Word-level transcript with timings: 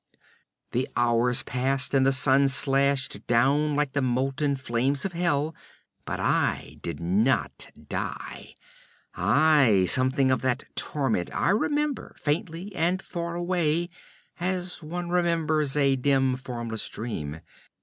The 0.71 0.89
hours 0.95 1.43
passed, 1.43 1.93
and 1.93 2.07
the 2.07 2.11
sun 2.11 2.47
slashed 2.49 3.27
down 3.27 3.75
like 3.75 3.93
the 3.93 4.01
molten 4.01 4.55
flames 4.55 5.05
of 5.05 5.13
hell, 5.13 5.53
but 6.05 6.19
I 6.19 6.77
did 6.81 6.99
not 6.99 7.67
die 7.87 8.55
aye, 9.13 9.85
something 9.87 10.31
of 10.31 10.41
that 10.41 10.63
torment 10.75 11.29
I 11.35 11.51
remember, 11.51 12.15
faintly 12.17 12.73
and 12.73 12.99
far 12.99 13.35
away, 13.35 13.89
as 14.39 14.81
one 14.81 15.09
remembers 15.09 15.77
a 15.77 15.95
dim, 15.97 16.35
formless 16.35 16.89
dream. 16.89 17.41